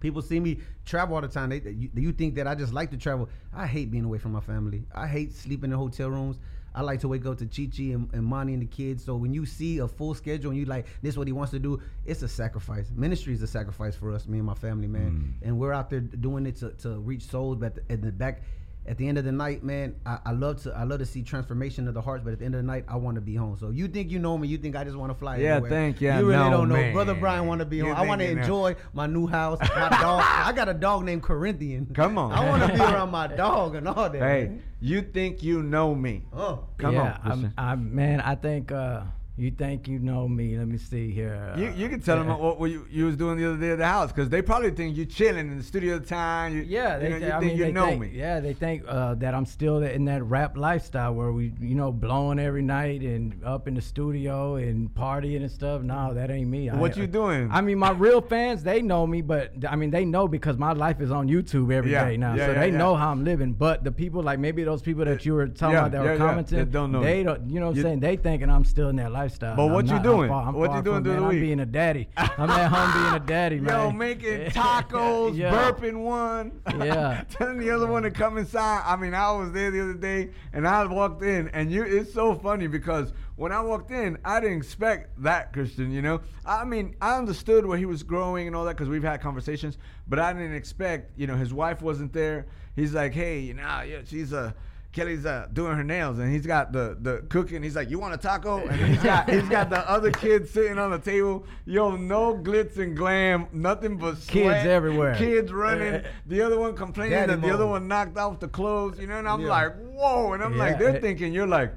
[0.00, 1.50] People see me travel all the time.
[1.50, 3.28] They, you, you think that I just like to travel?
[3.54, 4.84] I hate being away from my family.
[4.94, 6.38] I hate sleeping in hotel rooms.
[6.74, 9.04] I like to wake up to Chi Chi and, and Monty and the kids.
[9.04, 11.50] So when you see a full schedule and you like this, is what he wants
[11.50, 12.90] to do, it's a sacrifice.
[12.94, 15.34] Ministry is a sacrifice for us, me and my family, man.
[15.42, 15.48] Mm.
[15.48, 17.56] And we're out there doing it to, to reach souls.
[17.56, 18.42] But at the back,
[18.88, 21.22] at the end of the night, man, I, I love to I love to see
[21.22, 22.24] transformation of the hearts.
[22.24, 23.56] But at the end of the night, I want to be home.
[23.60, 24.48] So you think you know me?
[24.48, 25.36] You think I just want to fly?
[25.36, 25.70] Yeah, everywhere.
[25.70, 26.18] thank ya.
[26.18, 26.92] You really No, don't know, man.
[26.94, 27.46] brother Bryann.
[27.46, 27.96] Want to be You home?
[27.96, 28.40] I want to you know.
[28.40, 30.22] enjoy my new house, my dog.
[30.26, 31.86] I got a dog named Corinthian.
[31.94, 32.32] Come on.
[32.32, 34.18] I want to be around my dog and all that.
[34.20, 34.62] Hey, man.
[34.80, 36.24] you think you know me?
[36.32, 39.02] Oh, Come yeah, on, I'm, I'm, man, I think uh,
[39.38, 40.58] you think you know me.
[40.58, 41.54] Let me see here.
[41.56, 42.24] You, you can tell yeah.
[42.24, 44.42] them what, what you, you was doing the other day at the house because they
[44.42, 46.56] probably think you're chilling in the studio the time.
[46.56, 48.10] You, Yeah, you, they, know, thi- you think mean, you they know think, me.
[48.14, 51.92] Yeah, they think uh, that I'm still in that rap lifestyle where we, you know,
[51.92, 55.82] blowing every night and up in the studio and partying and stuff.
[55.82, 56.68] No, that ain't me.
[56.68, 57.48] What I, you doing?
[57.52, 60.72] I mean, my real fans, they know me, but I mean, they know because my
[60.72, 63.52] life is on YouTube every day Yeah, now, yeah, so they know how I'm living.
[63.52, 66.58] But the people, like maybe those people that you were talking about that were commenting,
[66.58, 68.96] that don't know they don't, you know, what I'm saying they thinking I'm still in
[68.96, 69.56] that lifestyle.
[69.56, 69.96] But what I'm you not.
[69.98, 70.28] I'm doing?
[70.28, 72.08] far- I'm What you doing man, the I'm being a daddy.
[72.16, 73.74] I'm at home being a daddy, man.
[73.78, 75.52] Yo, making tacos, Yeah.
[75.52, 76.60] burping one.
[76.78, 77.24] Yeah.
[77.30, 78.82] Telling the other one to come inside.
[78.86, 82.12] I mean, I was there the other day and I walked in and you it's
[82.14, 86.20] so funny because when I walked in, I didn't expect that, Christian, you know?
[86.44, 89.78] I mean, I understood where he was growing and all that because we've had conversations,
[90.08, 92.46] but I didn't expect, you know, his wife wasn't there.
[92.74, 94.52] He's like, hey, you know, yeah, she's uh
[94.92, 97.62] Kelly's uh, doing her nails and he's got the the cooking.
[97.62, 100.78] He's like, "You want a taco?" And he's got he's got the other kids sitting
[100.78, 101.46] on the table.
[101.66, 105.14] Yo, no glitz and glam, nothing but Kids everywhere.
[105.16, 106.02] Kids running.
[106.26, 108.98] The other one complaining Daddy that the other one knocked off the clothes.
[108.98, 109.48] You know, and I'm Yeah.
[109.48, 111.74] like, "Whoa!" And I'm like, they're thinking you're like,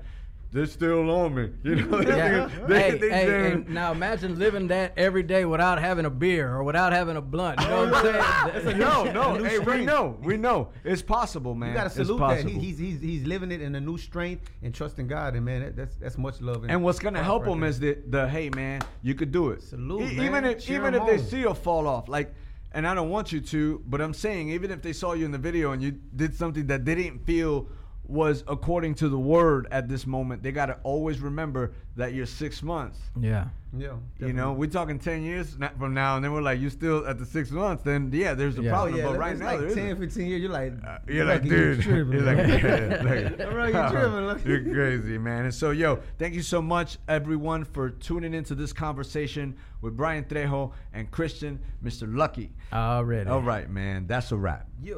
[0.53, 1.49] they're still on me.
[1.63, 2.47] You know, Yeah.
[2.49, 6.09] thinking- they, hey, they hey, and now imagine living that every day without having a
[6.09, 7.61] beer or without having a blunt.
[7.61, 8.15] You know what I'm
[8.55, 8.77] oh, saying?
[8.77, 11.69] no, no, A new hey, we know, we know, it's possible, man.
[11.69, 12.43] you gotta It's salute that.
[12.45, 15.61] He, he's he's he's living it in a new strength and trusting God, and man,
[15.61, 16.65] that, that's that's much love.
[16.67, 17.69] And what's gonna help right them there.
[17.69, 19.61] is the, the hey man, you could do it.
[19.63, 20.25] Salute, E- man.
[20.25, 22.33] Even if Cheer even 'em if they see you fall off, like,
[22.73, 25.31] and I don't want you to, but I'm saying even if they saw you in
[25.31, 27.67] the video and you did something that they didn't feel
[28.11, 32.61] was according to the word at this moment, they gotta always remember that you're six
[32.61, 32.99] months.
[33.19, 33.47] yeah.
[33.77, 37.07] yeah, You know, we're talking ten years from now, and then we're like, you still
[37.07, 37.83] at the six months.
[37.83, 38.71] Then yeah, there's a Yeah.
[38.71, 38.95] Oh problem.
[38.97, 40.41] yeah, but right right now, like there 10, 15 years.
[40.41, 41.77] You're like, Uh, you're like, Lucky, dude.
[41.77, 44.49] you tripping, You're like, yeah, like- Bro, you tripping, Lucky.
[44.49, 45.45] You're crazy, man.
[45.45, 50.27] And so, yo, thank you so much, everyone, for tuning into this conversation with Bryann
[50.27, 52.13] Trejo and Christian, Mr.
[52.13, 52.51] Lucky.
[52.73, 53.29] Already.
[53.29, 54.05] All right, man.
[54.07, 54.67] That's a wrap.
[54.83, 54.95] Yeah.